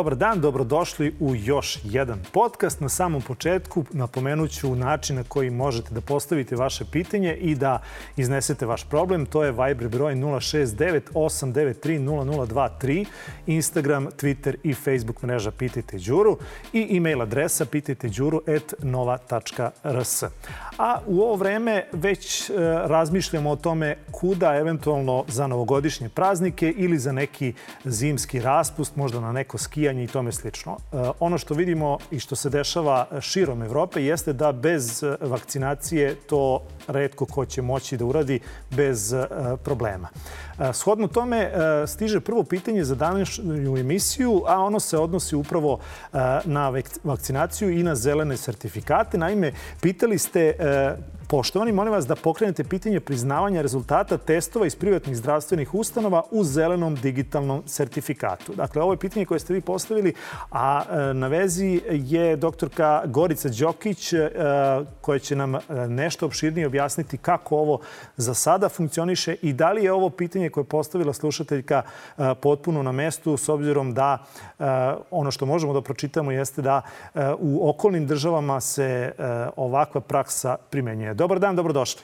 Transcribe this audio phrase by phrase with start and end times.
[0.00, 2.80] Dobar dan, dobrodošli u još jedan podcast.
[2.80, 7.82] Na samom početku napomenuću način na koji možete da postavite vaše pitanje i da
[8.16, 9.26] iznesete vaš problem.
[9.26, 13.04] To je Viber broj 069-893-0023,
[13.46, 16.38] Instagram, Twitter i Facebook mreža Pitajte Đuru
[16.72, 20.22] i e-mail adresa pitajteđuru.nova.rs.
[20.78, 22.52] A u ovo vreme već e,
[22.84, 29.32] razmišljamo o tome kuda eventualno za novogodišnje praznike ili za neki zimski raspust, možda na
[29.32, 30.76] neko skijanje skijanje i tome slično.
[30.92, 36.62] E, ono što vidimo i što se dešava širom Evrope jeste da bez vakcinacije to
[36.88, 38.40] redko ko će moći da uradi
[38.70, 39.26] bez e,
[39.64, 40.08] problema.
[40.58, 41.50] E, shodno tome
[41.86, 45.78] stiže prvo pitanje za današnju emisiju, a ono se odnosi upravo
[46.44, 46.72] na
[47.04, 49.18] vakcinaciju i na zelene sertifikate.
[49.18, 50.54] Naime, pitali ste
[51.30, 56.94] Poštovani, molim vas da pokrenete pitanje priznavanja rezultata testova iz privatnih zdravstvenih ustanova u zelenom
[56.94, 58.54] digitalnom sertifikatu.
[58.54, 60.14] Dakle, ovo je pitanje koje ste vi postavili,
[60.50, 64.30] a e, na vezi je doktorka Gorica Đokić e,
[65.00, 67.80] koja će nam e, nešto opširnije objasniti kako ovo
[68.16, 71.82] za sada funkcioniše i da li je ovo pitanje koje je postavila slušateljka
[72.40, 74.18] potpuno na mestu s obzirom da
[75.10, 76.82] ono što možemo da pročitamo jeste da
[77.38, 79.12] u okolnim državama se
[79.56, 81.14] ovakva praksa primenjuje.
[81.20, 82.02] Dobar dan, dobrodošli.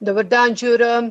[0.00, 1.02] Dobar dan, Đura.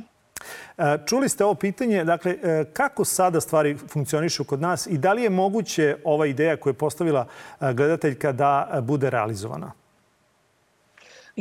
[0.77, 5.13] E, čuli ste ovo pitanje, dakle, e, kako sada stvari funkcionišu kod nas i da
[5.13, 7.27] li je moguće ova ideja koju je postavila
[7.61, 9.71] e, gledateljka da bude realizovana?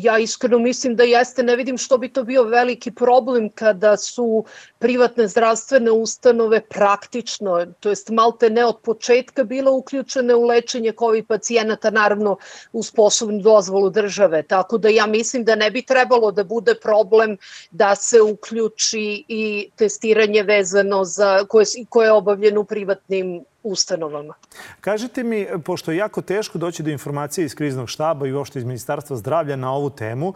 [0.01, 4.45] Ja iskreno mislim da jeste, ne vidim što bi to bio veliki problem kada su
[4.79, 11.27] privatne zdravstvene ustanove praktično, to jest malte ne od početka bila uključene u lečenje COVID
[11.27, 12.37] pacijenata, naravno
[12.73, 14.42] uz poslovnu dozvolu države.
[14.42, 17.37] Tako da ja mislim da ne bi trebalo da bude problem
[17.70, 24.35] da se uključi i testiranje vezano za koje, koje je obavljeno u privatnim ustanovama.
[24.80, 28.64] Kažite mi, pošto je jako teško doći do informacije iz kriznog štaba i uopšte iz
[28.64, 30.35] Ministarstva zdravlja na ovu temu,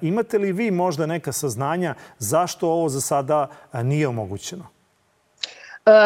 [0.00, 4.66] imate li vi možda neka saznanja zašto ovo za sada nije omogućeno?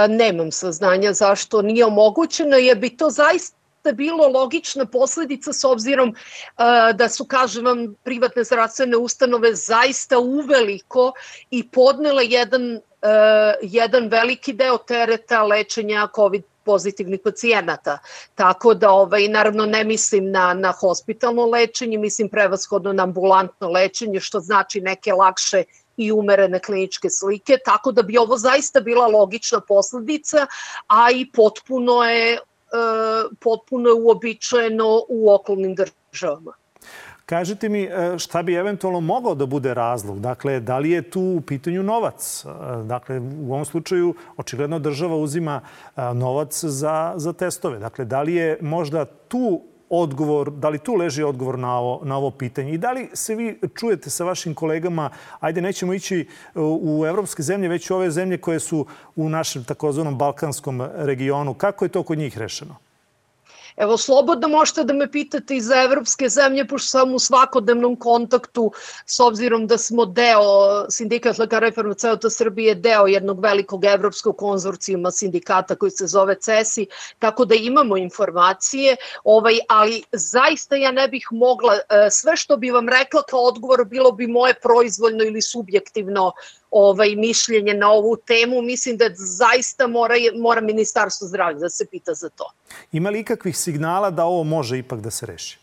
[0.08, 6.64] Nemam saznanja zašto nije omogućeno, jer bi to zaista bilo logična posledica s obzirom uh,
[6.96, 11.12] da su, kažem vam, privatne zdravstvene ustanove zaista uveliko
[11.50, 12.80] i podnele jedan, uh,
[13.62, 17.98] jedan veliki deo tereta lečenja COVID pozitivnih pacijenata.
[18.34, 24.20] Tako da, ovaj, naravno, ne mislim na, na hospitalno lečenje, mislim prevashodno na ambulantno lečenje,
[24.20, 25.64] što znači neke lakše
[25.96, 30.46] i umerene kliničke slike, tako da bi ovo zaista bila logična posledica,
[30.86, 32.38] a i potpuno je, e,
[33.40, 36.63] potpuno je uobičajeno u okolnim državama.
[37.26, 40.20] Kažite mi e, šta bi eventualno mogao da bude razlog?
[40.20, 42.44] Dakle, da li je tu u pitanju novac?
[42.44, 42.48] E,
[42.84, 47.78] dakle, u ovom slučaju očigledno država uzima e, novac za, za testove.
[47.78, 52.16] Dakle, da li je možda tu odgovor, da li tu leži odgovor na ovo, na
[52.16, 52.72] ovo pitanje?
[52.72, 57.68] I da li se vi čujete sa vašim kolegama, ajde nećemo ići u evropske zemlje,
[57.68, 58.86] već u ove zemlje koje su
[59.16, 61.54] u našem takozvanom balkanskom regionu.
[61.54, 62.76] Kako je to kod njih rešeno?
[63.76, 68.72] Evo, slobodno možete da me pitate i za evropske zemlje, pošto sam u svakodnevnom kontaktu,
[69.06, 70.40] s obzirom da smo deo
[70.90, 76.86] Sindikat lekara i farmaceuta Srbije, deo jednog velikog evropskog konzorcijuma sindikata koji se zove CESI,
[77.18, 82.70] tako da imamo informacije, ovaj, ali zaista ja ne bih mogla, e, sve što bi
[82.70, 86.32] vam rekla kao odgovor bilo bi moje proizvoljno ili subjektivno
[86.76, 92.14] ovaj mišljenje na ovu temu, mislim da zaista mora, mora Ministarstvo zdravlja da se pita
[92.14, 92.50] za to.
[92.92, 95.58] Ima li ikakvih signala da ovo može ipak da se reši?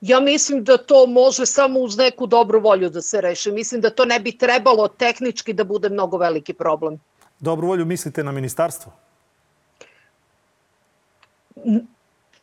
[0.00, 3.52] Ja mislim da to može samo uz neku dobru volju da se reši.
[3.52, 7.00] Mislim da to ne bi trebalo tehnički da bude mnogo veliki problem.
[7.40, 8.92] Dobru volju mislite na ministarstvo?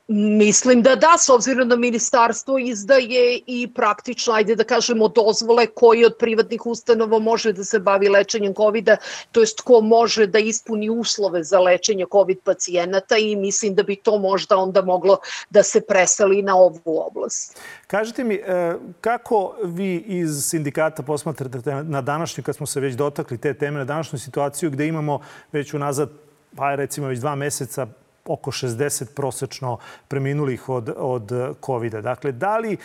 [0.09, 6.05] Mislim da da, s obzirom da ministarstvo izdaje i praktično, ajde da kažemo, dozvole koji
[6.05, 8.97] od privatnih ustanova može da se bavi lečenjem COVID-a,
[9.31, 13.95] to jest ko može da ispuni uslove za lečenje COVID pacijenata i mislim da bi
[13.95, 15.17] to možda onda moglo
[15.49, 17.59] da se presali na ovu oblast.
[17.87, 23.37] Kažite mi, e, kako vi iz sindikata posmatrate na današnju, kad smo se već dotakli
[23.37, 25.19] te teme, na današnju situaciju gde imamo
[25.51, 26.09] već unazad,
[26.55, 27.87] pa recimo već dva meseca
[28.27, 29.77] oko 60 prosečno
[30.07, 31.31] preminulih od, od
[31.65, 32.01] COVID-a.
[32.01, 32.77] Dakle, da li e,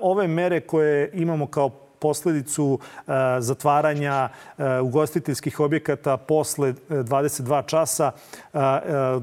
[0.00, 2.78] ove mere koje imamo kao posledicu
[3.38, 4.28] zatvaranja
[4.82, 8.12] ugostiteljskih objekata posle 22 časa,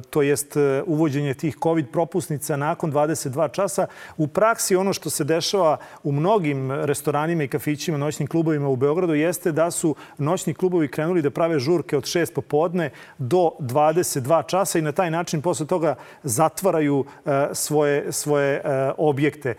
[0.10, 3.88] to jest uvođenje tih COVID propusnica nakon 22 časa.
[4.18, 9.14] U praksi ono što se dešava u mnogim restoranima i kafićima, noćnim klubovima u Beogradu
[9.14, 14.80] jeste da su noćni klubovi krenuli da prave žurke od 6 popodne do 22 časa
[14.80, 17.06] i na taj način posle toga zatvaraju
[17.54, 18.62] svoje, svoje
[18.98, 19.56] objekte.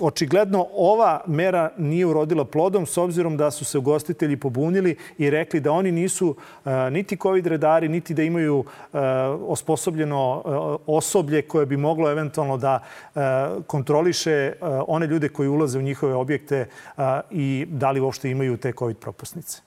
[0.00, 5.60] Očigledno ova mera nije urodila plodom s obzirom da su se ugostitelji pobunili i rekli
[5.60, 6.36] da oni nisu
[6.90, 8.64] niti COVID redari, niti da imaju
[9.46, 10.42] osposobljeno
[10.86, 12.82] osoblje koje bi moglo eventualno da
[13.66, 14.52] kontroliše
[14.86, 16.68] one ljude koji ulaze u njihove objekte
[17.30, 19.65] i da li uopšte imaju te COVID propusnice.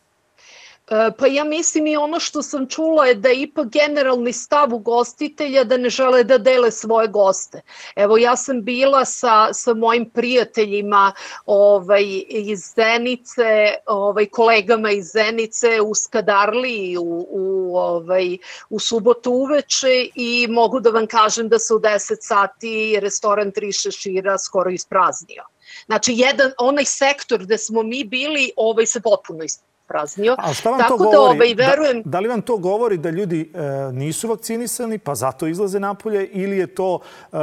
[0.92, 4.74] E, pa ja mislim i ono što sam čula je da je ipak generalni stav
[4.74, 7.62] ugostitelja da ne žele da dele svoje goste.
[7.96, 11.14] Evo ja sam bila sa, sa mojim prijateljima
[11.46, 18.38] ovaj, iz Zenice, ovaj, kolegama iz Zenice u Skadarli u, u, ovaj,
[18.70, 23.72] u subotu uveče i mogu da vam kažem da se u 10 sati restoran Tri
[23.72, 25.44] šešira skoro ispraznio.
[25.86, 30.36] Znači, jedan, onaj sektor gde smo mi bili, ovaj se potpuno ispraznio ispraznio.
[30.40, 31.56] A šta vam Tako to da, govori?
[31.56, 32.02] Da, ovaj, verujem...
[32.04, 36.28] da, da li vam to govori da ljudi e, nisu vakcinisani pa zato izlaze napolje
[36.28, 37.38] ili je to e,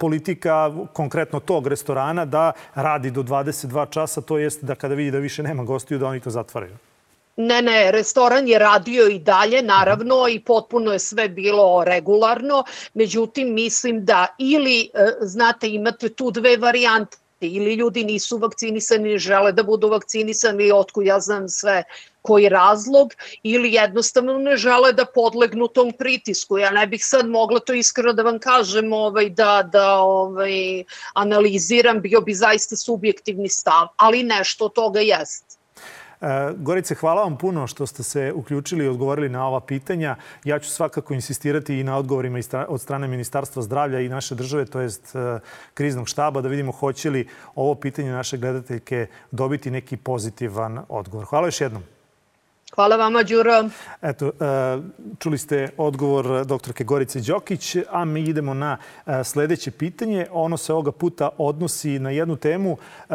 [0.00, 5.18] politika konkretno tog restorana da radi do 22 časa, to jest da kada vidi da
[5.18, 6.76] više nema gostiju da oni to zatvaraju?
[7.36, 12.64] Ne, ne, restoran je radio i dalje, naravno, i potpuno je sve bilo regularno.
[12.94, 17.16] Međutim, mislim da ili, e, znate, imate tu dve varijante
[17.46, 21.84] ili ljudi nisu vakcinisani, žele da budu vakcinisani, otko ja znam sve
[22.22, 26.58] koji razlog, ili jednostavno ne žele da podlegnu tom pritisku.
[26.58, 30.84] Ja ne bih sad mogla to iskreno da vam kažem, ovaj, da, da ovaj,
[31.14, 35.61] analiziram, bio bi zaista subjektivni stav, ali nešto od toga jest.
[36.22, 40.16] E, Gorice, hvala vam puno što ste se uključili i odgovorili na ova pitanja.
[40.44, 42.38] Ja ću svakako insistirati i na odgovorima
[42.68, 45.38] od strane Ministarstva zdravlja i naše države, to jest e,
[45.74, 51.26] kriznog štaba, da vidimo hoće li ovo pitanje naše gledateljke dobiti neki pozitivan odgovor.
[51.26, 51.82] Hvala još jednom.
[52.74, 53.68] Hvala vama, Đuro.
[54.02, 54.32] Eto, e,
[55.18, 58.76] čuli ste odgovor doktorke Gorice Đokić, a mi idemo na
[59.06, 60.26] e, sledeće pitanje.
[60.30, 62.76] Ono se ovoga puta odnosi na jednu temu
[63.10, 63.14] e,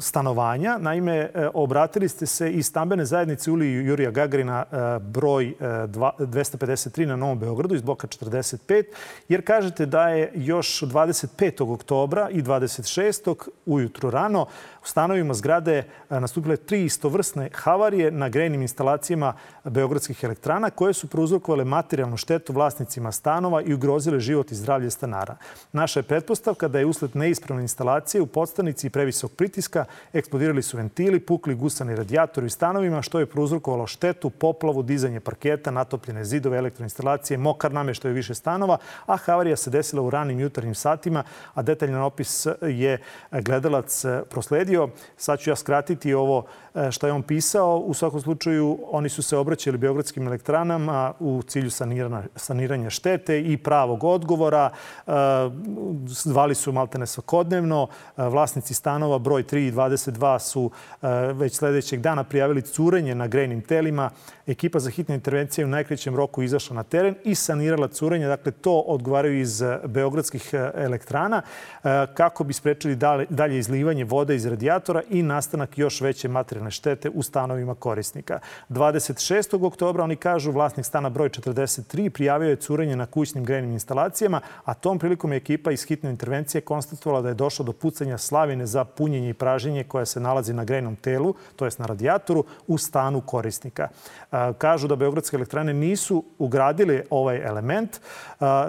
[0.00, 0.78] stanovanja.
[0.78, 4.64] Naime, obratili ste se i stambene zajednice Uli Jurija Gagarina
[5.00, 8.84] broj 253 na Novom Beogradu iz bloka 45,
[9.28, 11.72] jer kažete da je još 25.
[11.72, 13.34] oktobra i 26.
[13.66, 14.46] ujutru rano
[14.82, 19.34] u stanovima zgrade nastupile tri istovrsne havarije na grejnim instalacijama
[19.64, 25.36] Beogradskih elektrana koje su prouzrokovale materijalnu štetu vlasnicima stanova i ugrozile život i zdravlje stanara.
[25.72, 30.76] Naša je pretpostavka da je usled neispravne instalacije u podstanici i previsok pritiska eksplodirali su
[30.76, 36.58] ventili, pukli gusani radijatori u stanovima, što je prouzrokovalo štetu, poplavu, dizanje parketa, natopljene zidove,
[36.58, 41.24] elektroinstalacije, mokar nameštaj više stanova, a havarija se desila u ranim jutarnjim satima,
[41.54, 42.98] a detaljan opis je
[43.30, 44.71] gledalac prosledio.
[45.16, 47.78] Sad ću ja skratiti ovo E, što je on pisao.
[47.78, 53.56] U svakom slučaju, oni su se obraćali Beogradskim elektranama u cilju saniranja, saniranja štete i
[53.56, 54.70] pravog odgovora.
[55.06, 55.12] E,
[56.06, 57.88] zvali su maltene svakodnevno.
[58.16, 60.70] E, vlasnici stanova broj 3 i 22 su
[61.32, 64.10] već sledećeg dana prijavili curenje na grejnim telima.
[64.46, 68.26] Ekipa za hitne intervencije u najkrećem roku izašla na teren i sanirala curenje.
[68.26, 71.42] Dakle, to odgovaraju iz Beogradskih elektrana
[72.14, 72.96] kako bi sprečili
[73.28, 74.61] dalje izlivanje vode iz radijatora
[75.10, 78.40] i nastanak još veće materijalne štete u stanovima korisnika.
[78.68, 79.66] 26.
[79.66, 84.74] oktobra oni kažu vlasnik stana broj 43 prijavio je curenje na kućnim grejnim instalacijama, a
[84.74, 88.84] tom prilikom je ekipa iz hitne intervencije konstatovala da je došlo do pucanja slavine za
[88.84, 93.20] punjenje i praženje koja se nalazi na grejnom telu, to jest na radijatoru, u stanu
[93.20, 93.88] korisnika.
[94.58, 98.00] Kažu da Beogradske elektrane nisu ugradili ovaj element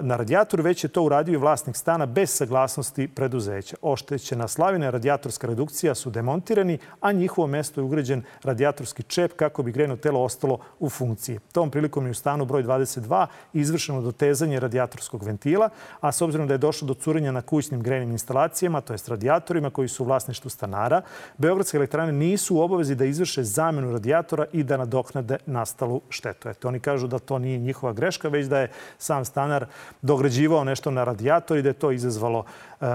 [0.02, 3.76] na radijatoru, već je to uradio i vlasnik stana bez saglasnosti preduzeća.
[3.82, 9.96] Oštećena slavina radijatorska redukcija su demontirani, a njihovo mesto ugrađen radijatorski čep kako bi grejno
[9.96, 11.38] telo ostalo u funkciji.
[11.52, 15.68] Tom prilikom je u stanu broj 22 izvršeno dotezanje radijatorskog ventila,
[16.00, 19.70] a s obzirom da je došlo do curenja na kućnim grejnim instalacijama, to jest radijatorima
[19.70, 21.02] koji su u vlasništvu stanara,
[21.38, 26.48] Beogradske elektrane nisu u obavezi da izvrše zamenu radijatora i da nadoknade nastalu štetu.
[26.48, 29.66] Eto, oni kažu da to nije njihova greška, već da je sam stanar
[30.02, 32.44] dograđivao nešto na radijator i da je to izazvalo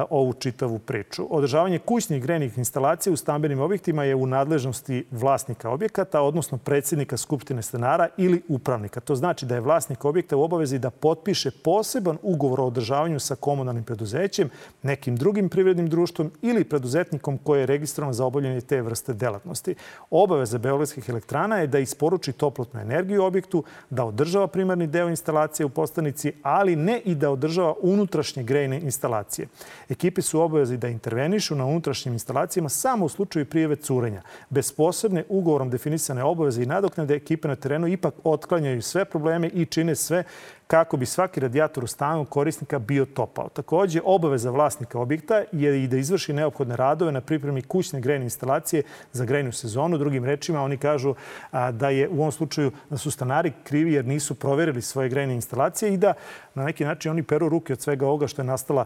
[0.10, 1.28] ovu čitavu priču.
[1.30, 7.62] Održavanje kućnih grejnih instalacija u stambenim objektima je u nadležnosti vlasnika objekata, odnosno predsjednika Skupštine
[7.62, 9.00] stanara ili upravnika.
[9.00, 13.36] To znači da je vlasnik objekta u obavezi da potpiše poseban ugovor o održavanju sa
[13.36, 14.50] komunalnim preduzećem,
[14.84, 19.76] nekim drugim privrednim društvom ili preduzetnikom koji je registrovan za obavljanje te vrste delatnosti.
[20.10, 25.70] Obaveza Beogradskih elektrana je da isporuči toplotnu energiju objektu, da održava primarni deo instalacije u
[25.70, 29.48] postanici, ali ne i da održava unutrašnje grejne instalacije.
[29.90, 34.22] Ekipe su obavezi da intervenišu na unutrašnjim instalacijama samo u slučaju prijeve curenja.
[34.50, 39.66] Bez posebne ugovorom definisane obaveze i nadoknade ekipe na terenu ipak otklanjaju sve probleme i
[39.66, 40.24] čine sve
[40.70, 43.50] kako bi svaki radijator u stanu korisnika bio topao.
[43.50, 48.84] Takođe, obaveza vlasnika objekta je i da izvrši neophodne radove na pripremi kućne grejne instalacije
[49.12, 49.98] za grejnu sezonu.
[49.98, 51.16] Drugim rečima, oni kažu
[51.52, 55.94] da je u ovom slučaju da su stanari krivi jer nisu proverili svoje grejne instalacije
[55.94, 56.14] i da
[56.56, 58.86] na neki način oni peru ruke od svega ovoga što je nastala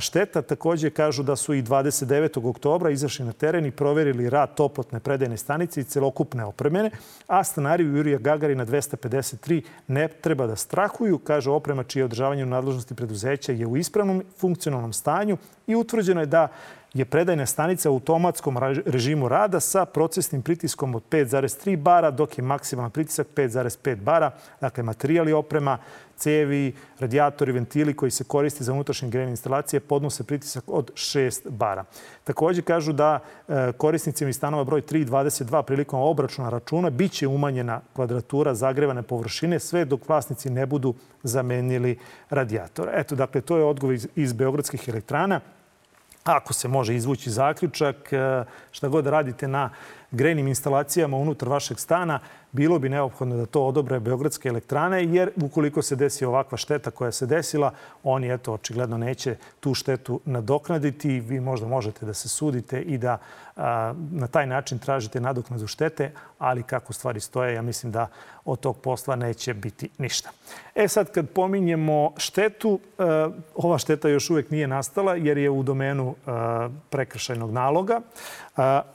[0.00, 0.42] šteta.
[0.42, 2.48] Takođe kažu da su i 29.
[2.48, 6.90] oktobra izašli na teren i proverili rad toplotne predajne stanice i celokupne opremene,
[7.26, 12.46] a stanari u Jurija Gagarina 253 ne treba da strahuju kaže oprema čije održavanje u
[12.46, 16.48] nadležnosti preduzeća je u ispravnom funkcionalnom stanju i utvrđeno je da
[16.94, 22.44] je predajna stanica u automatskom režimu rada sa procesnim pritiskom od 5,3 bara, dok je
[22.44, 24.30] maksimalan pritisak 5,5 bara.
[24.60, 25.78] Dakle, materijal i oprema,
[26.16, 31.84] cevi, radijatori, ventili koji se koriste za unutrašnje grejne instalacije podnose pritisak od 6 bara.
[32.24, 33.18] Takođe kažu da
[33.48, 39.02] e, korisnicima iz stanova broj 3 i 22 prilikom obračuna računa biće umanjena kvadratura zagrevane
[39.02, 41.98] površine sve dok vlasnici ne budu zamenili
[42.30, 42.90] radijator.
[42.92, 45.40] Eto, dakle, to je odgovor iz, iz Beogradskih elektrana
[46.32, 49.70] ako se može izvući zaključak, e, šta god da radite na
[50.10, 52.20] grejnim instalacijama unutar vašeg stana,
[52.54, 57.12] bilo bi neophodno da to odobre Beogradske elektrane, jer ukoliko se desi ovakva šteta koja
[57.12, 61.20] se desila, oni eto očigledno neće tu štetu nadoknaditi.
[61.20, 63.18] Vi možda možete da se sudite i da
[63.56, 68.06] a, na taj način tražite nadoknadu štete, ali kako stvari stoje, ja mislim da
[68.44, 70.30] od tog posla neće biti ništa.
[70.74, 75.62] E sad, kad pominjemo štetu, a, ova šteta još uvek nije nastala jer je u
[75.62, 78.00] domenu a, prekršajnog naloga.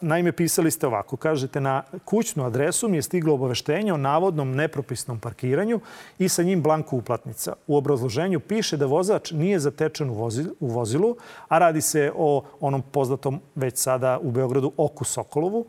[0.02, 1.18] Naime, pisali ste ovako.
[1.18, 5.80] Kažete, na kućnu adresu mi je stiglo obaveštenje o navodnom nepropisnom parkiranju
[6.20, 7.54] i sa njim blanku uplatnica.
[7.68, 10.10] U obrazloženju piše da vozač nije zatečen
[10.60, 11.16] u vozilu,
[11.48, 15.66] a radi se o onom poznatom već sada u Beogradu oku Sokolovu.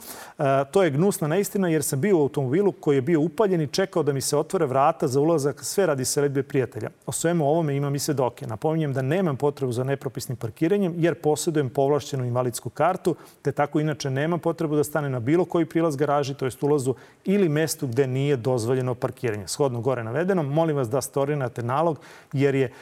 [0.71, 4.03] To je gnusna neistina jer sam bio u automobilu koji je bio upaljen i čekao
[4.03, 6.91] da mi se otvore vrata za ulazak sve radi seledbe prijatelja.
[7.07, 8.47] O svemu ovome imam i svedoke.
[8.47, 14.11] Napominjem da nemam potrebu za nepropisnim parkiranjem jer posjedujem povlašćenu invalidsku kartu, te tako inače
[14.11, 16.95] nema potrebu da stane na bilo koji prilaz garaži, to jest ulazu
[17.25, 19.49] ili mestu gde nije dozvoljeno parkiranje.
[19.49, 22.01] Shodno gore navedenom, molim vas da storinate nalog
[22.33, 22.73] jer je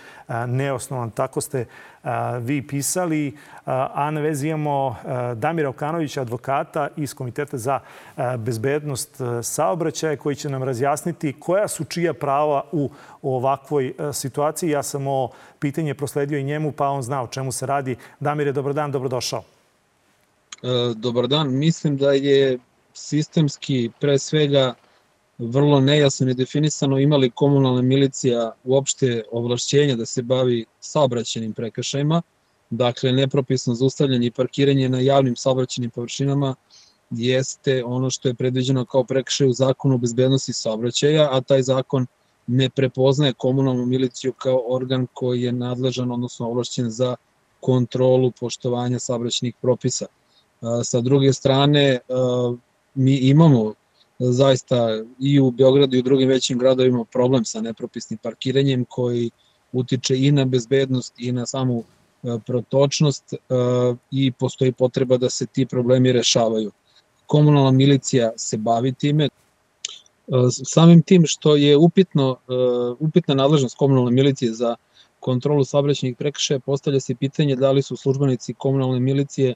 [0.47, 1.11] neosnovan.
[1.11, 1.67] Tako ste
[2.41, 4.97] vi pisali, a na vezi imamo
[5.35, 7.81] Damira Okanovića, advokata iz Komiteta za
[8.39, 12.91] bezbednost saobraćaja, koji će nam razjasniti koja su čija prava u
[13.23, 14.71] ovakvoj situaciji.
[14.71, 17.97] Ja sam ovo pitanje prosledio i njemu, pa on zna o čemu se radi.
[18.21, 19.58] Damire, dobar dan, dobrodošao.
[20.63, 21.59] E, dobar dan.
[21.59, 22.59] Mislim da je
[22.95, 24.75] sistemski pre svega
[25.39, 32.23] vrlo nejasno i definisano imali komunalna milicija uopšte ovlašćenja da se bavi saobraćenim prekršajima,
[32.71, 36.55] dakle nepropisno zaustavljanje i parkiranje na javnim saobraćenim površinama
[37.11, 42.07] jeste ono što je predviđeno kao prekršaj u zakonu o bezbednosti saobraćaja, a taj zakon
[42.47, 47.17] ne prepoznaje komunalnu miliciju kao organ koji je nadležan, odnosno ovlašćen za
[47.61, 50.07] kontrolu poštovanja saobraćenih propisa.
[50.85, 51.99] Sa druge strane,
[52.95, 53.75] mi imamo
[54.19, 59.31] zaista i u Beogradu i u drugim većim gradovima problem sa nepropisnim parkiranjem koji
[59.73, 61.85] utiče i na bezbednost i na samu
[62.47, 63.35] protočnost
[64.11, 66.73] i postoji potreba da se ti problemi rešavaju.
[67.27, 69.29] Komunalna milicija se bavi time.
[70.51, 72.37] Samim tim što je upitno,
[72.99, 74.77] upitna nadležnost komunalne milicije za
[75.21, 79.55] kontrolu saobraćajnih prekršaja, postavlja se pitanje da li su službenici komunalne milicije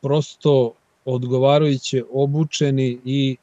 [0.00, 0.72] prosto
[1.04, 3.36] odgovarajuće obučeni i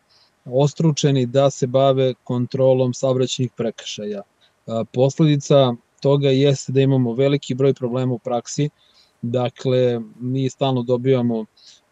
[0.46, 4.22] ostručeni da se bave kontrolom saobraćajnih prekršaja.
[4.94, 8.70] Posledica toga jeste da imamo veliki broj problema u praksi,
[9.22, 11.46] dakle mi stalno dobijamo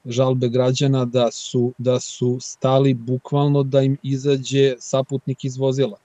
[0.05, 5.97] žalbe građana da su, da su stali bukvalno da im izađe saputnik iz vozila.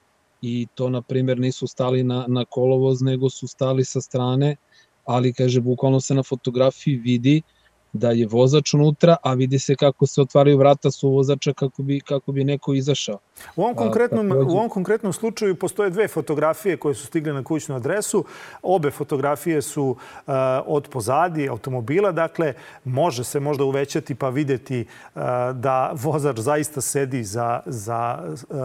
[0.42, 4.56] I to, na primjer, nisu stali na, na kolovoz, nego su stali sa strane,
[5.04, 7.60] ali, kaže, bukvalno se na fotografiji vidi uh,
[7.92, 12.00] da je vozač unutra, a vidi se kako se otvaraju vrata su vozača kako bi,
[12.00, 13.18] kako bi neko izašao.
[13.56, 17.76] U ovom, konkretnom, u ovom konkretnom slučaju postoje dve fotografije koje su stigle na kućnu
[17.76, 18.25] adresu.
[18.62, 20.35] Obe fotografije su uh,
[20.66, 22.12] od pozadi automobila.
[22.12, 22.54] Dakle,
[22.85, 24.80] može se možda uvećati pa videti
[25.14, 25.23] uh,
[25.54, 28.56] da vozač zaista sedi za, za uh,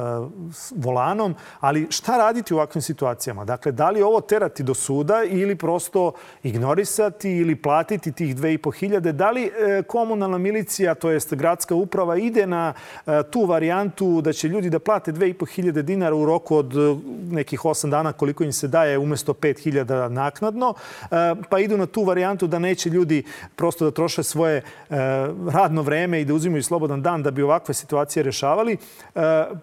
[0.76, 1.36] volanom.
[1.60, 3.46] Ali šta raditi u ovakvim situacijama?
[3.46, 6.12] Dakle, da li ovo terati do suda ili prosto
[6.44, 9.15] ignorisati ili platiti tih 2500?
[9.16, 14.34] Da li uh, komunalna milicija, to jest gradska uprava, ide na uh, tu varijantu da
[14.34, 16.96] će ljudi da plate 2500 dinara u roku od e,
[17.32, 22.04] nekih 8 dana koliko im se daje umesto 5000 naknadno, e, pa idu na tu
[22.04, 23.24] varijantu da neće ljudi
[23.56, 24.64] prosto da troše svoje e,
[25.52, 28.78] radno vreme i da uzimaju slobodan dan da bi ovakve situacije rešavali,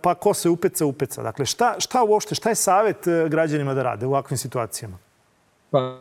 [0.03, 1.23] pa ko se upeca, upeca.
[1.23, 4.99] Dakle, šta, šta uopšte, šta je savet građanima da rade u ovakvim situacijama?
[5.71, 5.99] Pa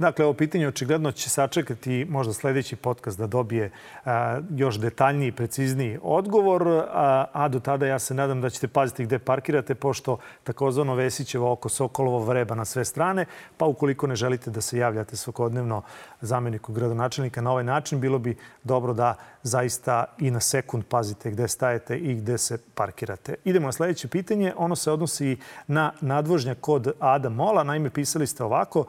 [0.00, 3.70] Dakle, ovo pitanje očigledno će sačekati možda sledeći podcast da dobije
[4.04, 8.68] a, još detaljniji i precizniji odgovor, a, a do tada ja se nadam da ćete
[8.68, 13.24] paziti gde parkirate, pošto takozvano Vesićevo oko Sokolovo vreba na sve strane,
[13.56, 15.82] pa ukoliko ne želite da se javljate svakodnevno
[16.20, 21.48] zameniku gradonačelnika na ovaj način, bilo bi dobro da zaista i na sekund pazite gde
[21.48, 23.34] stajete i gde se parkirate.
[23.44, 24.52] Idemo na sledeće pitanje.
[24.56, 27.64] Ono se odnosi na nadvožnjak kod Ada Mola.
[27.64, 28.84] Naime, pisali ste ovako.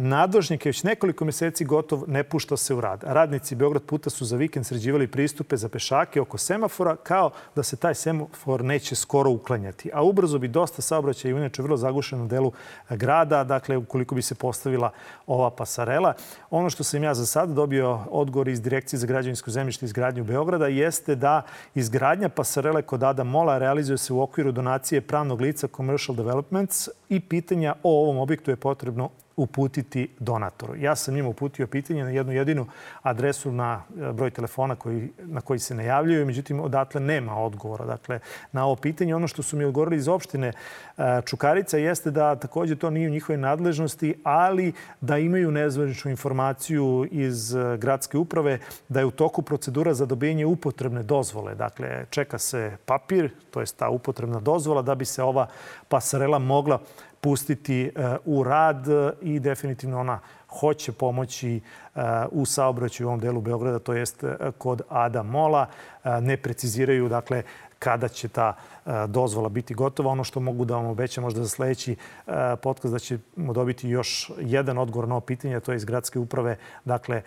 [0.00, 3.04] Nadvožnjak je već nekoliko meseci gotov, ne pušta se u rad.
[3.06, 7.76] Radnici Beograd puta su za vikend sređivali pristupe za pešake oko semafora, kao da se
[7.76, 9.90] taj semafor neće skoro uklanjati.
[9.94, 12.52] A ubrzo bi dosta saobraćaja i inače vrlo zagušenom delu
[12.90, 14.90] grada, dakle, ukoliko bi se postavila
[15.26, 16.14] ova pasarela.
[16.50, 20.66] Ono što sam ja za sad dobio odgovor iz Direkcije za građevinsko zemljište izgradnju Beograda
[20.66, 21.42] jeste da
[21.74, 27.20] izgradnja pasarele kod Ada Mola realizuje se u okviru donacije pravnog lica Commercial Developments i
[27.20, 30.76] pitanja o ovom objektu je potrebno uputiti donatoru.
[30.76, 32.66] Ja sam njima uputio pitanje na jednu jedinu
[33.02, 37.84] adresu na e, broj telefona koji, na koji se ne javljaju, međutim odatle nema odgovora.
[37.84, 38.20] Dakle,
[38.52, 42.76] na ovo pitanje, ono što su mi odgovorili iz opštine e, Čukarica jeste da takođe
[42.76, 49.00] to nije u njihove nadležnosti, ali da imaju nezvaničnu informaciju iz e, gradske uprave da
[49.00, 51.54] je u toku procedura za dobijenje upotrebne dozvole.
[51.54, 55.46] Dakle, čeka se papir, to je ta upotrebna dozvola, da bi se ova
[55.88, 56.78] pasarela mogla
[57.28, 57.90] pustiti e,
[58.24, 58.86] u rad
[59.22, 61.60] i definitivno ona hoće pomoći e,
[62.30, 64.24] u saobraćaju u ovom delu Beograda, to jest
[64.58, 65.66] kod Ada Mola.
[66.04, 67.42] Ne preciziraju, dakle,
[67.78, 68.54] kada će ta
[69.06, 70.10] dozvola biti gotova.
[70.10, 71.96] Ono što mogu da vam obećam možda za sledeći
[72.62, 76.56] podcast da ćemo dobiti još jedan odgovor na ovo pitanje, to je iz gradske uprave.
[76.84, 77.22] Dakle,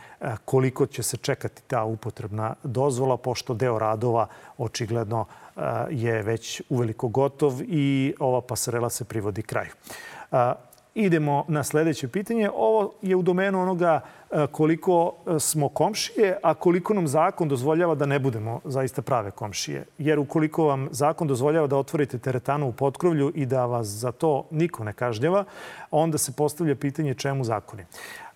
[0.45, 5.26] koliko će se čekati ta upotrebna dozvola, pošto deo radova očigledno
[5.89, 9.71] je već uveliko gotov i ova pasarela se privodi kraju.
[10.95, 12.49] Idemo na sledeće pitanje.
[12.56, 14.02] Ovo je u domenu onoga
[14.52, 19.86] koliko smo komšije, a koliko nam zakon dozvoljava da ne budemo zaista prave komšije.
[19.98, 24.48] Jer ukoliko vam zakon dozvoljava da otvorite teretanu u potkrovlju i da vas za to
[24.52, 25.46] niko ne kažnjava,
[25.91, 27.86] onda se postavlja pitanje čemu zakoni.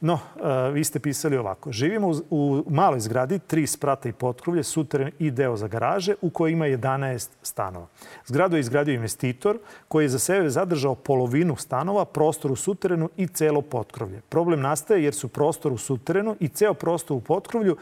[0.01, 1.71] No, e, vi ste pisali ovako.
[1.71, 6.51] Živimo u maloj zgradi, tri sprata i potkrovlje, suteren i deo za garaže, u kojoj
[6.51, 7.87] ima 11 stanova.
[8.25, 13.27] Zgradu je izgradio investitor koji je za sebe zadržao polovinu stanova, prostor u suterenu i
[13.27, 14.21] celo potkrovlje.
[14.29, 17.77] Problem nastaje jer su prostor u suterenu i ceo prostor u potkrovlju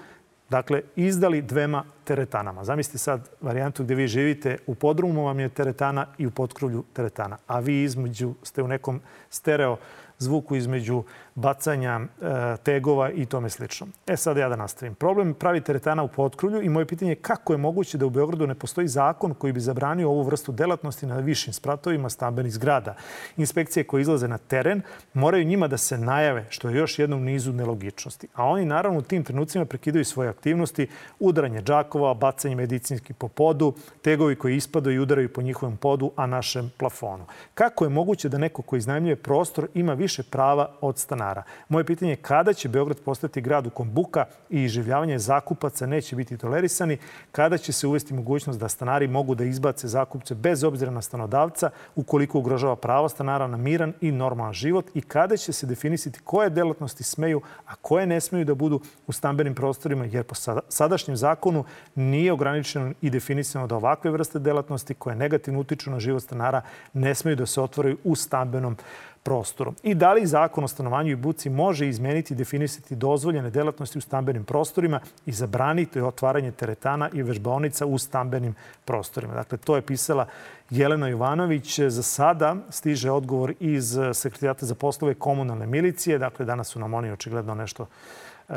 [0.50, 2.64] Dakle, izdali dvema teretanama.
[2.64, 7.38] Zamislite sad varijantu gde vi živite, u podrumu vam je teretana i u potkrovlju teretana,
[7.48, 9.78] a vi između ste u nekom stereo
[10.24, 11.04] zvuku između
[11.36, 13.88] bacanja e, tegova i tome slično.
[14.08, 14.96] E sad ja da nastavim.
[14.96, 18.48] Problem pravi teretana u potkrulju i moje pitanje je kako je moguće da u Beogradu
[18.48, 22.96] ne postoji zakon koji bi zabranio ovu vrstu delatnosti na višim spratovima stambenih zgrada.
[23.38, 24.82] Inspekcije koje izlaze na teren
[25.14, 28.28] moraju njima da se najave, što je još jednom nizu nelogičnosti.
[28.34, 30.88] A oni naravno u tim trenucima prekidaju svoje aktivnosti,
[31.20, 36.28] udaranje džakova, bacanje medicinskih po podu, tegovi koji ispadaju i udaraju po njihovom podu, a
[36.28, 37.26] našem plafonu.
[37.54, 41.44] Kako je moguće da neko ko iznajmljuje prostor ima više prava od stanara.
[41.70, 46.16] Moje pitanje je kada će Beograd postati grad u kom buka i življavanje zakupaca neće
[46.16, 46.98] biti tolerisani,
[47.32, 51.70] kada će se uvesti mogućnost da stanari mogu da izbace zakupce bez obzira na stanodavca
[51.96, 54.86] ukoliko ugrožava pravo stanara na miran i normalan život?
[54.94, 59.12] I kada će se definisati koje delatnosti smeju, a koje ne smeju da budu u
[59.12, 60.36] stambenim prostorima, jer po
[60.70, 61.64] sadašnjem zakonu
[61.96, 66.62] nije ograničeno i definisano da ovakve vrste delatnosti koje negativno utiču na život stanara
[66.94, 68.78] ne smeju da se otvoraju u stambenom
[69.24, 69.76] prostorom.
[69.84, 74.02] I da li zakon o stanovanju i buci može izmeniti i definisati dozvoljene delatnosti u
[74.02, 78.56] stambenim prostorima i zabraniti otvaranje teretana i vežbaonica u stambenim
[78.86, 79.34] prostorima.
[79.34, 80.28] Dakle, to je pisala
[80.70, 81.80] Jelena Jovanović.
[81.80, 86.18] Za sada stiže odgovor iz Sekretarijata za poslove komunalne milicije.
[86.18, 87.86] Dakle, danas su nam oni očigledno nešto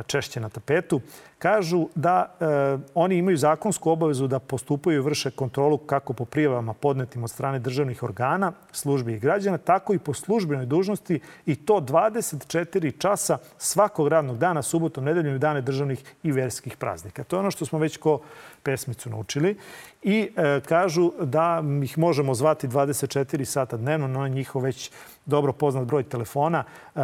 [0.06, 1.00] češće na tapetu,
[1.38, 2.44] kažu da e,
[2.94, 7.58] oni imaju zakonsku obavezu da postupaju i vrše kontrolu kako po prijavama podnetim od strane
[7.58, 14.08] državnih organa, službi i građana, tako i po službenoj dužnosti i to 24 časa svakog
[14.08, 17.24] radnog dana, subotom, nedeljom i dane državnih i verskih praznika.
[17.24, 18.20] To je ono što smo već ko
[18.66, 19.56] pesmicu naučili
[20.02, 24.90] i e, kažu da ih možemo zvati 24 sata dnevno na njihov već
[25.26, 26.64] dobro poznat broj telefona.
[26.64, 27.00] E,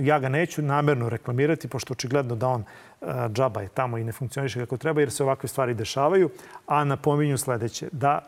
[0.00, 4.12] ja ga neću namerno reklamirati, pošto očigledno da on e, džaba je tamo i ne
[4.12, 6.30] funkcioniše kako treba, jer se ovakve stvari dešavaju.
[6.66, 8.20] A napominju sledeće, da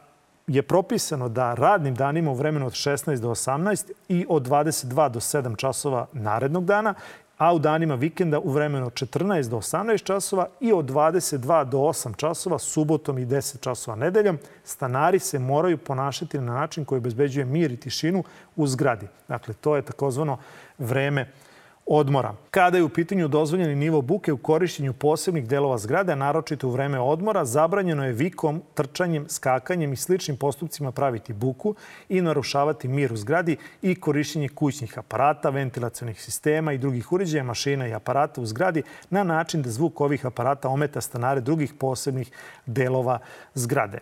[0.47, 5.21] je propisano da radnim danima u vremenu od 16 do 18 i od 22 do
[5.21, 6.95] 7 časova narednog dana
[7.41, 11.79] a u danima vikenda u vremenu od 14 do 18 časova i od 22 do
[11.79, 17.45] 8 časova subotom i 10 časova nedeljom stanari se moraju ponašati na način koji obezbeđuje
[17.45, 18.25] mir i tišinu
[18.57, 19.07] u zgradi.
[19.29, 20.39] Dakle, to je takozvano
[20.79, 21.33] vreme
[21.93, 22.35] odmora.
[22.51, 27.01] Kada je u pitanju dozvoljeni nivo buke u korišćenju posebnih delova zgrade, naročito u vreme
[27.01, 31.75] odmora, zabranjeno je vikom, trčanjem, skakanjem i sličnim postupcima praviti buku
[32.09, 37.87] i narušavati mir u zgradi i korišćenje kućnih aparata, ventilacionih sistema i drugih uređaja, mašina
[37.87, 42.31] i aparata u zgradi na način da zvuk ovih aparata ometa stanare drugih posebnih
[42.67, 43.19] delova
[43.55, 43.99] zgrade.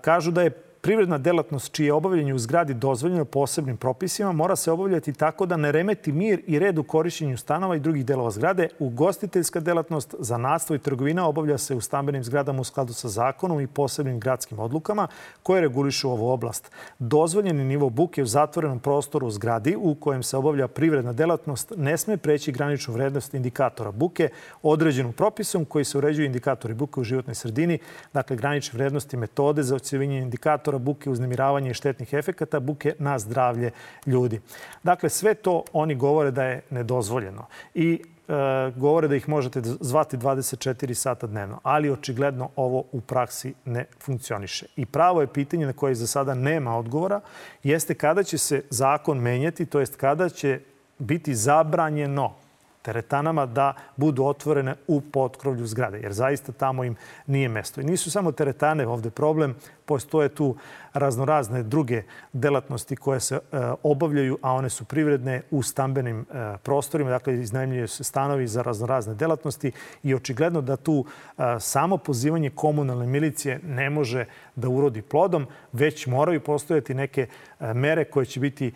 [0.00, 5.12] Kažu da je privredna delatnost čije obavljanje u zgradi dozvoljeno posebnim propisima mora se obavljati
[5.12, 8.68] tako da ne remeti mir i red u korišćenju stanova i drugih delova zgrade.
[8.78, 13.60] Ugostiteljska delatnost za nastvo i trgovina obavlja se u stambenim zgradama u skladu sa zakonom
[13.60, 15.08] i posebnim gradskim odlukama
[15.42, 16.70] koje regulišu ovu oblast.
[16.98, 21.96] Dozvoljeni nivo buke u zatvorenom prostoru u zgradi u kojem se obavlja privredna delatnost ne
[21.96, 24.28] sme preći graničnu vrednost indikatora buke
[24.62, 27.78] određenu propisom koji se uređuju indikatori buke u životnoj sredini,
[28.12, 33.18] dakle granične vrednosti metode za ocjevinje indikatora faktora buke, uznemiravanje i štetnih efekata buke na
[33.18, 33.70] zdravlje
[34.06, 34.40] ljudi.
[34.82, 37.46] Dakle, sve to oni govore da je nedozvoljeno.
[37.74, 43.54] I e, govore da ih možete zvati 24 sata dnevno, ali očigledno ovo u praksi
[43.64, 44.66] ne funkcioniše.
[44.76, 47.20] I pravo je pitanje na koje za sada nema odgovora,
[47.62, 50.60] jeste kada će se zakon menjati, to jest kada će
[50.98, 52.34] biti zabranjeno
[52.82, 57.80] teretanama da budu otvorene u potkrovlju zgrade, jer zaista tamo im nije mesto.
[57.80, 60.56] I nisu samo teretane ovde problem, postoje tu
[60.92, 67.10] raznorazne druge delatnosti koje se e, obavljaju, a one su privredne u stambenim e, prostorima,
[67.10, 73.06] dakle iznajemljuju se stanovi za raznorazne delatnosti i očigledno da tu e, samo pozivanje komunalne
[73.06, 74.24] milicije ne može
[74.56, 77.26] da urodi plodom, već moraju postojati neke
[77.74, 78.72] mere koje će biti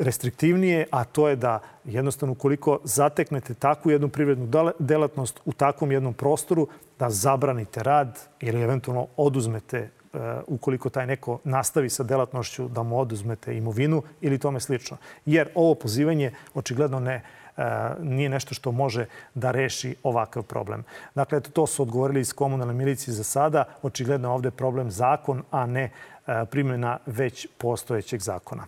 [0.00, 6.14] restriktivnije, a to je da jednostavno ukoliko zateknete takvu jednu privrednu delatnost u takvom jednom
[6.14, 9.88] prostoru, da zabranite rad ili eventualno oduzmete e,
[10.46, 14.96] ukoliko taj neko nastavi sa delatnošću da mu oduzmete imovinu ili tome slično.
[15.26, 17.14] Jer ovo pozivanje očigledno ne
[17.56, 17.62] e,
[18.00, 20.84] nije nešto što može da reši ovakav problem.
[21.14, 23.64] Dakle, to su odgovorili iz komunalne milicije za sada.
[23.82, 25.90] Očigledno ovde je problem zakon, a ne
[26.26, 28.66] e, primjena već postojećeg zakona.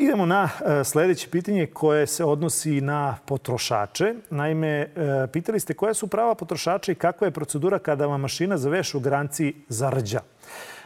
[0.00, 4.14] Idemo na e, sledeće pitanje koje se odnosi na potrošače.
[4.30, 4.88] Naime, e,
[5.32, 8.94] pitali ste koja su prava potrošača i kakva je procedura kada vam mašina za veš
[8.94, 10.20] u garanciji zarđa.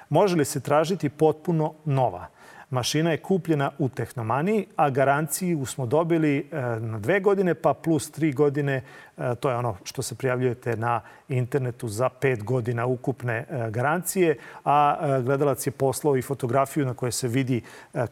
[0.09, 2.27] Može li se tražiti potpuno nova?
[2.73, 8.11] Mašina je kupljena u Tehnomaniji, a garanciju smo dobili e, na dve godine, pa plus
[8.11, 8.83] tri godine,
[9.19, 14.37] e, to je ono što se prijavljujete na internetu za pet godina ukupne e, garancije,
[14.65, 17.63] a gledalac je poslao i fotografiju na kojoj se vidi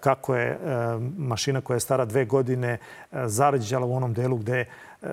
[0.01, 0.59] kako je
[1.17, 2.79] mašina koja je stara dve godine
[3.13, 4.65] zarađala u onom delu gde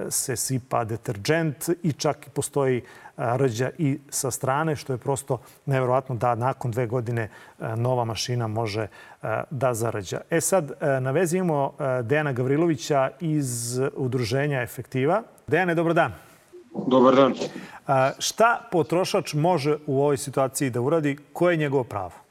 [0.10, 2.82] se sipa deterđent i čak postoji
[3.18, 7.30] rđa i sa strane, što je prosto neverovatno da nakon dve godine
[7.76, 8.88] nova mašina može
[9.50, 10.22] da zarađa.
[10.30, 10.72] E sad,
[11.02, 11.74] na vezi imamo
[12.04, 15.24] Dejana Gavrilovića iz Udruženja Efektiva.
[15.48, 16.14] Dejane, dobro dan.
[16.88, 17.34] Dobar dan.
[18.20, 21.18] Šta potrošač može u ovoj situaciji da uradi?
[21.34, 22.27] Koje je njegovo pravo?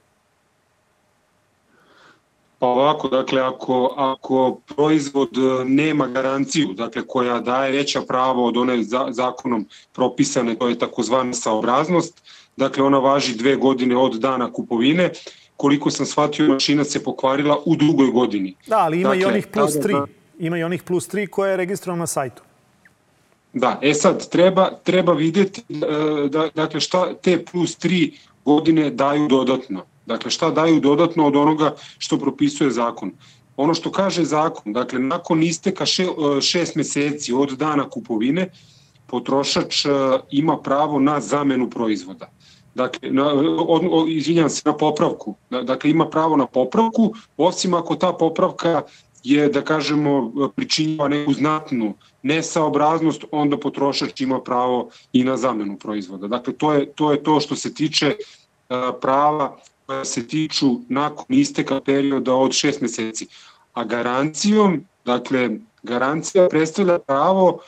[2.58, 8.56] Pa ovako, dakle, ako, ako proizvod e, nema garanciju, dakle, koja daje veća pravo od
[8.56, 12.22] one za, zakonom propisane, to je takozvana saobraznost,
[12.56, 15.10] dakle, ona važi dve godine od dana kupovine,
[15.56, 18.54] koliko sam shvatio, mašina se pokvarila u drugoj godini.
[18.66, 19.92] Da, ali ima dakle, i onih plus 3.
[19.92, 20.06] Da,
[20.38, 22.42] ima i onih plus 3 koje je registrovano na sajtu.
[23.52, 28.12] Da, e sad, treba, treba videti e, da, dakle, šta te plus 3
[28.44, 29.84] godine daju dodatno.
[30.06, 33.12] Dakle, šta daju dodatno od onoga što propisuje zakon.
[33.56, 38.50] Ono što kaže zakon, dakle, nakon isteka še, e, šest meseci od dana kupovine,
[39.06, 39.88] potrošač e,
[40.30, 42.30] ima pravo na zamenu proizvoda.
[42.74, 43.32] Dakle, na,
[43.68, 45.34] od, izvinjam se, na popravku.
[45.50, 48.82] Dakle, ima pravo na popravku, osim ako ta popravka
[49.24, 56.28] je, da kažemo, pričinjava neku znatnu nesaobraznost, onda potrošač ima pravo i na zamenu proizvoda.
[56.28, 58.14] Dakle, to je to, je to što se tiče
[59.00, 59.56] prava
[59.86, 63.26] koja se tiču nakon isteka perioda od šest meseci.
[63.72, 65.50] A garancijom, dakle,
[65.82, 67.60] garancija predstavlja pravo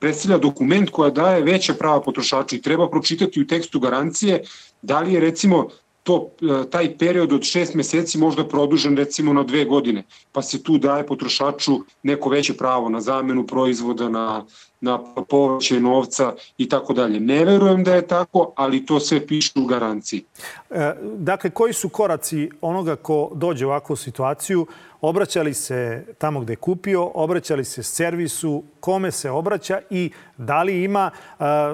[0.00, 4.42] predstavlja dokument koja daje veća prava potrošača i treba pročitati u tekstu garancije
[4.82, 5.68] da li je recimo
[6.02, 10.62] to, e, taj period od šest meseci možda produžen recimo na dve godine, pa se
[10.62, 14.44] tu daje potrošaču neko veće pravo na zamenu proizvoda, na,
[14.82, 17.20] na povećaj novca i tako dalje.
[17.20, 20.24] Ne verujem da je tako, ali to sve piše u garanciji.
[20.70, 24.66] E, dakle, koji su koraci onoga ko dođe u ovakvu situaciju?
[25.02, 30.84] obraćali se tamo gde je kupio, obraćali se servisu, kome se obraća i da li
[30.84, 31.10] ima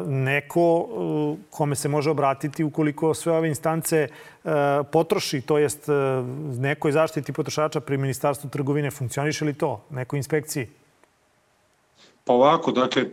[0.06, 0.88] neko
[1.50, 4.08] kome se može obratiti ukoliko sve ove instance
[4.92, 5.88] potroši, to jest
[6.58, 8.90] nekoj zaštiti potrošača pri Ministarstvu trgovine.
[8.90, 9.84] Funkcioniše li to?
[9.90, 10.77] Nekoj inspekciji?
[12.28, 13.04] Pa ovako, dakle,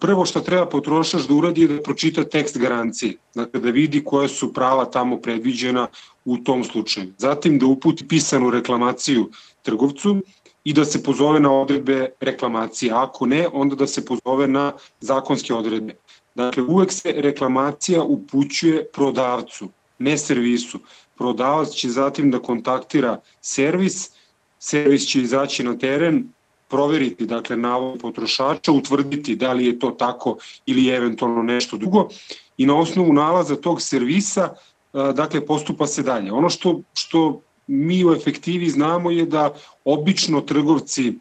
[0.00, 3.12] prvo što treba potrošač da uradi je da pročita tekst garancije.
[3.34, 5.86] Dakle, da vidi koje su prava tamo predviđena
[6.24, 7.12] u tom slučaju.
[7.18, 9.30] Zatim da uputi pisanu reklamaciju
[9.62, 10.16] trgovcu
[10.64, 12.92] i da se pozove na odredbe reklamacije.
[12.92, 15.94] Ako ne, onda da se pozove na zakonske odredbe.
[16.34, 20.80] Dakle, uvek se reklamacija upućuje prodavcu, ne servisu.
[21.14, 24.10] Prodavac će zatim da kontaktira servis,
[24.58, 26.32] servis će izaći na teren,
[26.68, 32.08] proveriti dakle navod potrošača, utvrditi da li je to tako ili eventualno nešto drugo
[32.56, 34.54] i na osnovu nalaza tog servisa
[34.92, 36.32] dakle postupa se dalje.
[36.32, 41.12] Ono što što mi u efektivi znamo je da obično trgovci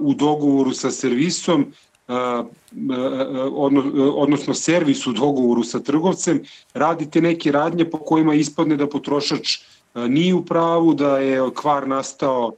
[0.00, 1.72] u dogovoru sa servisom
[4.14, 6.42] odnosno servis u dogovoru sa trgovcem
[6.74, 9.58] radite neke radnje po kojima ispadne da potrošač
[10.08, 12.52] nije u pravu, da je kvar nastao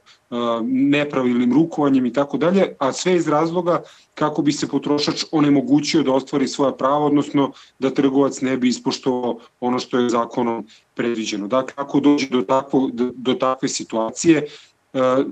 [0.63, 3.81] nepravilnim rukovanjem i tako dalje, a sve iz razloga
[4.15, 9.39] kako bi se potrošač onemogućio da ostvari svoja prava, odnosno da trgovac ne bi ispoštovao
[9.59, 11.47] ono što je zakonom predviđeno.
[11.47, 14.47] Dakle, ako dođe do, takvo, do, takve situacije,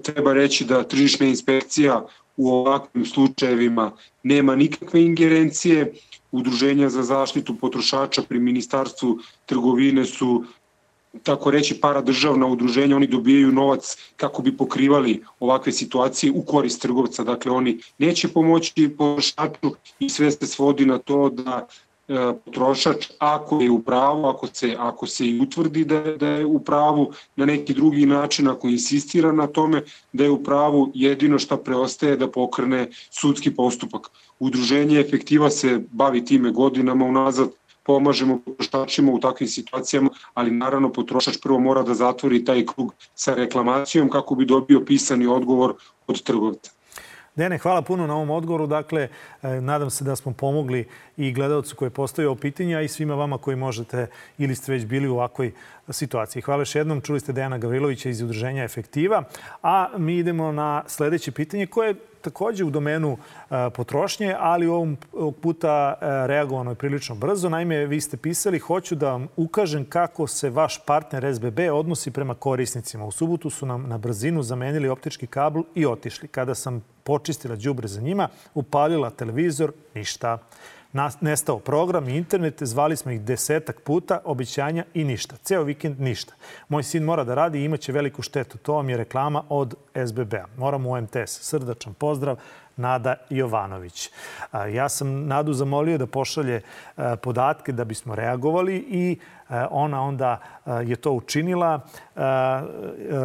[0.03, 2.05] treba reći da tržišna inspekcija
[2.37, 3.91] u ovakvim slučajevima
[4.23, 5.93] nema nikakve ingerencije,
[6.31, 10.43] Udruženja za zaštitu potrošača pri Ministarstvu trgovine su
[11.23, 17.23] tako reći paradržavna udruženja, oni dobijaju novac kako bi pokrivali ovakve situacije u korist trgovca.
[17.23, 21.67] Dakle, oni neće pomoći potrošaču i sve se svodi na to da
[22.07, 26.45] e, potrošač ako je u pravu, ako se, ako se i utvrdi da da je
[26.45, 31.39] u pravu na neki drugi način, ako insistira na tome da je u pravu, jedino
[31.39, 34.09] šta preostaje da pokrene sudski postupak.
[34.39, 37.49] Udruženje efektiva se bavi time godinama unazad,
[37.87, 43.33] pomažemo potrošačima u takvim situacijama, ali naravno potrošač prvo mora da zatvori taj krug sa
[43.33, 45.73] reklamacijom kako bi dobio pisani odgovor
[46.07, 46.76] od trgovca.
[47.37, 48.67] Dene, hvala puno na ovom odgovoru.
[48.67, 49.07] Dakle,
[49.43, 53.37] e, nadam se da smo pomogli i gledalcu koji je postavio pitanja i svima vama
[53.37, 55.51] koji možete ili ste već bili u ovakvoj
[55.89, 56.41] situaciji.
[56.41, 57.01] Hvala još jednom.
[57.01, 59.23] Čuli ste Dejana Gavrilovića iz Udruženja Efektiva.
[59.63, 64.97] A mi idemo na sledeće pitanje koje je takođe u domenu e, potrošnje, ali ovom
[65.41, 67.49] puta e, reagovano je prilično brzo.
[67.49, 72.35] Naime, vi ste pisali, hoću da vam ukažem kako se vaš partner SBB odnosi prema
[72.35, 73.05] korisnicima.
[73.05, 76.27] U subotu su nam na brzinu zamenili optički kabel i otišli.
[76.27, 80.37] Kada sam počistila đubre za njima, upalila televizor, ništa
[81.21, 85.35] nestao program i internet, zvali smo ih desetak puta, obićanja i ništa.
[85.43, 86.33] Ceo vikend ništa.
[86.69, 88.57] Moj sin mora da radi i imaće veliku štetu.
[88.57, 89.75] To vam je reklama od
[90.07, 90.45] SBB-a.
[90.57, 91.41] Moram u MTS.
[91.41, 92.37] Srdačan pozdrav.
[92.77, 94.09] Nada Jovanović.
[94.73, 96.61] Ja sam Nadu zamolio da pošalje
[97.21, 99.19] podatke da bismo reagovali i
[99.69, 100.39] ona onda
[100.85, 101.79] je to učinila.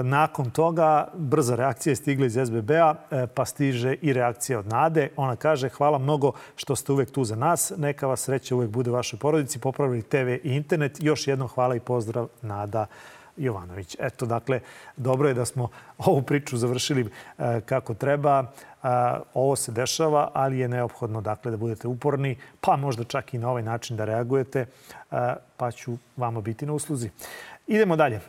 [0.03, 2.95] Nakon toga brza reakcija je stigla iz SBB-a,
[3.35, 5.09] pa stiže i reakcija od Nade.
[5.17, 7.73] Ona kaže hvala mnogo što ste uvek tu za nas.
[7.77, 9.61] Neka vas sreća uvek bude u vašoj porodici.
[9.61, 10.99] Popravili TV i internet.
[11.01, 12.87] Još jednom hvala i pozdrav Nada
[13.37, 13.97] Jovanović.
[14.01, 14.61] Eto, dakle,
[14.97, 15.69] dobro je da smo
[16.07, 17.11] ovu priču završili
[17.65, 18.53] kako treba
[19.35, 23.51] ovo se dešava, ali je neophodno dakle, da budete uporni, pa možda čak i na
[23.51, 24.67] ovaj način da reagujete,
[25.57, 27.11] pa ću vama biti na usluzi.
[27.67, 28.21] Idemo dalje.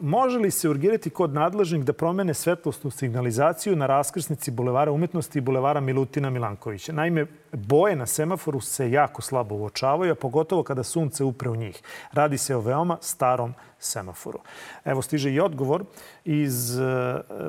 [0.00, 5.42] može li se urgirati kod nadležnih da promene svetlostnu signalizaciju na raskrsnici Bulevara umetnosti i
[5.42, 6.92] Bulevara Milutina Milankovića?
[6.92, 11.82] Naime, boje na semaforu se jako slabo uočavaju, a pogotovo kada sunce upre u njih.
[12.12, 14.38] Radi se o veoma starom semaforu.
[14.84, 15.84] Evo stiže i odgovor
[16.24, 16.84] iz e,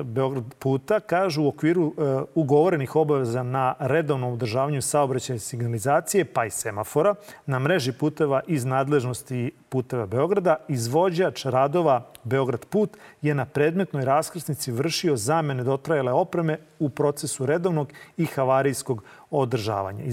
[0.02, 1.00] Beograd puta.
[1.00, 7.14] Kažu u okviru e, ugovorenih obaveza na redovnom održavanju saobraćaja signalizacije pa i semafora
[7.46, 14.72] na mreži puteva iz nadležnosti puteva Beograda izvođač radova Beograd Put je na predmetnoj raskrsnici
[14.72, 20.04] vršio zamene dotrajale opreme u procesu redovnog i havarijskog održavanja.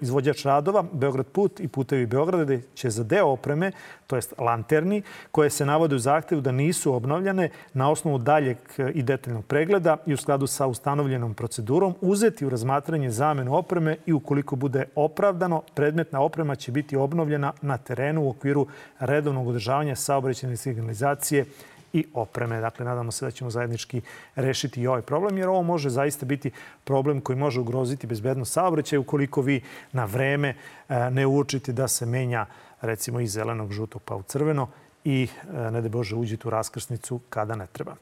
[0.00, 3.72] Izvođač radova, Beograd Put i Putevi Beograda će za deo opreme,
[4.06, 8.56] to jest lanterni, koje se navode u zahtevu da nisu obnovljene na osnovu daljeg
[8.94, 14.12] i detaljnog pregleda i u skladu sa ustanovljenom procedurom, uzeti u razmatranje zamenu opreme i
[14.12, 18.66] ukoliko bude opravdano, predmetna oprema će biti obnovljena na terenu u okviru
[18.98, 21.44] redovnog održavanja saobraćene signalizacije
[21.92, 22.60] i opreme.
[22.60, 24.00] Dakle, nadamo se da ćemo zajednički
[24.34, 26.50] rešiti i ovaj problem, jer ovo može zaista biti
[26.84, 30.54] problem koji može ugroziti bezbednost saobraćaja ukoliko vi na vreme
[30.88, 32.46] e, ne uočite da se menja
[32.80, 34.68] recimo iz zelenog, žutog pa u crveno
[35.04, 37.94] i e, ne da Bože uđete u raskrsnicu kada ne treba.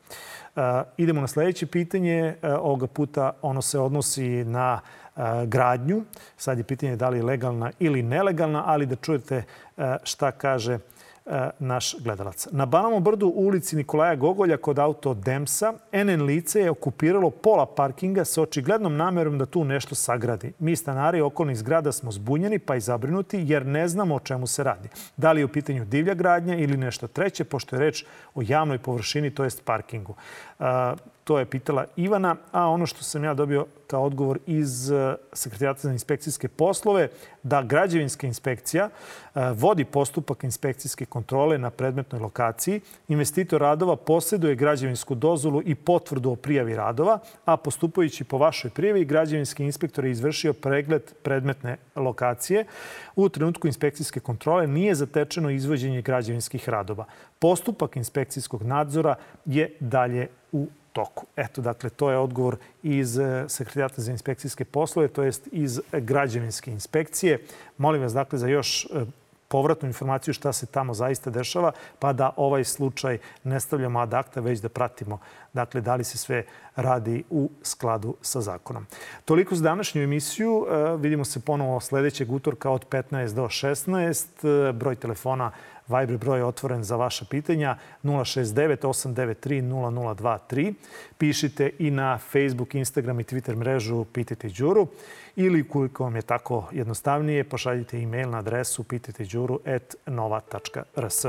[0.56, 0.60] E,
[0.96, 2.34] idemo na sledeće pitanje.
[2.42, 4.80] Ovoga puta ono se odnosi na
[5.46, 6.04] gradnju.
[6.36, 9.42] Sad je pitanje da li je legalna ili nelegalna, ali da čujete
[10.02, 10.78] šta kaže
[11.58, 12.48] naš gledalac.
[12.50, 17.66] Na Banovom brdu u ulici Nikolaja Gogolja kod auto Demsa NN lice je okupiralo pola
[17.66, 20.52] parkinga sa očiglednom namerom da tu nešto sagradi.
[20.58, 24.64] Mi stanari okolnih zgrada smo zbunjeni pa i zabrinuti jer ne znamo o čemu se
[24.64, 24.88] radi.
[25.16, 28.04] Da li je u pitanju divlja gradnja ili nešto treće, pošto je reč
[28.34, 30.14] o javnoj površini, to jest parkingu.
[31.24, 35.80] To je pitala Ivana, a ono što sam ja dobio kao odgovor iz e, Sekretarijata
[35.80, 37.08] za inspekcijske poslove,
[37.42, 42.80] da građevinska inspekcija e, vodi postupak inspekcijske kontrole na predmetnoj lokaciji.
[43.08, 49.04] Investitor radova posjeduje građevinsku dozvolu i potvrdu o prijavi radova, a postupajući po vašoj prijavi,
[49.04, 52.64] građevinski inspektor je izvršio pregled predmetne lokacije.
[53.16, 57.04] U trenutku inspekcijske kontrole nije zatečeno izvođenje građevinskih radova.
[57.40, 61.26] Postupak inspekcijskog nadzora je dalje u toku.
[61.36, 66.70] Eto, dakle, to je odgovor iz e, Sekretarijata za inspekcijske poslove, to jest iz građevinske
[66.70, 67.38] inspekcije.
[67.78, 68.88] Molim vas, dakle, za još e,
[69.48, 74.40] povratnu informaciju šta se tamo zaista dešava, pa da ovaj slučaj ne stavljamo ad acta,
[74.40, 75.18] već da pratimo
[75.52, 76.44] dakle, da li se sve
[76.76, 78.86] radi u skladu sa zakonom.
[79.24, 80.66] Toliko za današnju emisiju.
[80.70, 84.72] E, vidimo se ponovo sledećeg utorka od 15 do 16.
[84.72, 85.50] Broj telefona
[85.90, 90.74] Viber broj je otvoren za vaša pitanja 069 893 0023.
[91.18, 94.86] Pišite i na Facebook, Instagram i Twitter mrežu Pitajte Đuru
[95.36, 101.26] ili koliko vam je tako jednostavnije, pošaljite e-mail na adresu pitajteđuru.nova.rs.